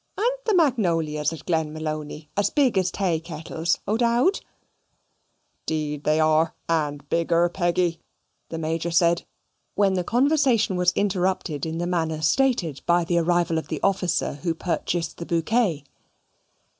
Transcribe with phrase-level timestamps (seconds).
[0.17, 4.39] An't the magnolias at Glenmalony as big as taykettles, O'Dowd?"
[5.67, 8.01] "'Deed then they are, and bigger, Peggy,"
[8.49, 9.27] the Major said.
[9.75, 14.39] When the conversation was interrupted in the manner stated by the arrival of the officer
[14.41, 15.83] who purchased the bouquet.